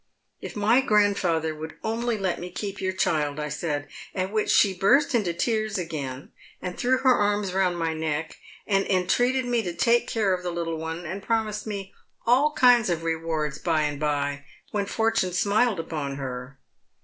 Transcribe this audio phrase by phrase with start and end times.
[0.01, 0.03] _*''
[0.47, 4.73] If my grandfather would only let me keep your child!' I said, at which she
[4.73, 9.73] burst into tears again, and threw her arms round my neck, and entreated me to
[9.75, 11.93] take care of the little one, and promised me
[12.25, 16.57] all kinds of rewards by and bye, when fortune timiled upon her.